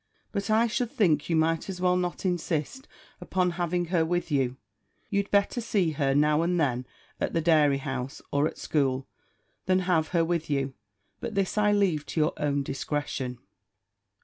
[0.31, 2.87] But I should think you might as well not insist
[3.21, 4.57] upon having her with you;
[5.11, 6.87] you'd better see her now and then
[7.19, 9.05] at the dairy house, or at school,
[9.67, 10.73] than have her with you.
[11.19, 13.37] But this I leave to your own discretion.